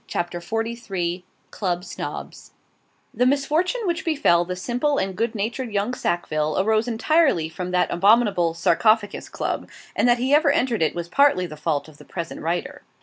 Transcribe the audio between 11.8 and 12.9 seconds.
of the present writer.